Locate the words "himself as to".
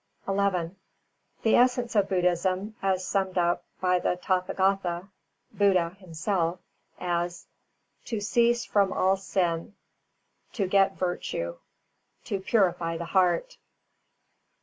5.99-8.19